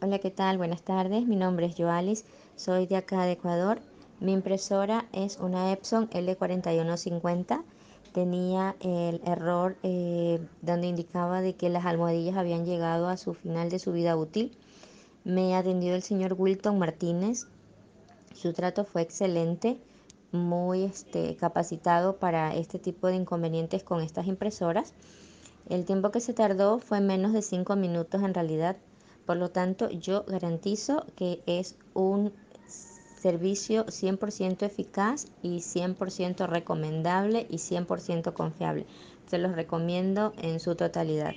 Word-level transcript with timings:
Hola, 0.00 0.20
¿qué 0.20 0.30
tal? 0.30 0.58
Buenas 0.58 0.82
tardes. 0.82 1.26
Mi 1.26 1.34
nombre 1.34 1.66
es 1.66 1.74
Joalis, 1.76 2.24
soy 2.54 2.86
de 2.86 2.94
acá 2.94 3.24
de 3.24 3.32
Ecuador. 3.32 3.80
Mi 4.20 4.32
impresora 4.32 5.08
es 5.12 5.38
una 5.38 5.72
Epson 5.72 6.08
L4150. 6.10 7.64
Tenía 8.12 8.76
el 8.78 9.20
error 9.24 9.76
eh, 9.82 10.38
donde 10.62 10.86
indicaba 10.86 11.40
de 11.40 11.56
que 11.56 11.68
las 11.68 11.84
almohadillas 11.84 12.36
habían 12.36 12.64
llegado 12.64 13.08
a 13.08 13.16
su 13.16 13.34
final 13.34 13.70
de 13.70 13.80
su 13.80 13.90
vida 13.90 14.16
útil. 14.16 14.56
Me 15.24 15.56
atendió 15.56 15.96
el 15.96 16.02
señor 16.02 16.36
Wilton 16.38 16.78
Martínez. 16.78 17.48
Su 18.36 18.52
trato 18.52 18.84
fue 18.84 19.02
excelente, 19.02 19.80
muy 20.30 20.84
este, 20.84 21.34
capacitado 21.34 22.18
para 22.18 22.54
este 22.54 22.78
tipo 22.78 23.08
de 23.08 23.16
inconvenientes 23.16 23.82
con 23.82 24.00
estas 24.00 24.28
impresoras. 24.28 24.94
El 25.68 25.84
tiempo 25.84 26.12
que 26.12 26.20
se 26.20 26.34
tardó 26.34 26.78
fue 26.78 27.00
menos 27.00 27.32
de 27.32 27.42
5 27.42 27.74
minutos 27.74 28.22
en 28.22 28.32
realidad 28.32 28.76
por 29.28 29.36
lo 29.36 29.50
tanto, 29.50 29.90
yo 29.90 30.24
garantizo 30.26 31.04
que 31.14 31.42
es 31.44 31.76
un 31.92 32.32
servicio 33.20 33.84
100% 33.84 34.64
eficaz 34.64 35.26
y 35.42 35.58
100% 35.58 36.46
recomendable 36.46 37.46
y 37.50 37.58
100% 37.58 38.32
confiable. 38.32 38.86
Se 39.26 39.36
los 39.36 39.52
recomiendo 39.52 40.32
en 40.38 40.60
su 40.60 40.76
totalidad. 40.76 41.34